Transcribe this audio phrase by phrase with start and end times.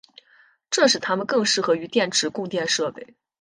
[0.71, 3.13] 这使它们更适合于电池供电设备。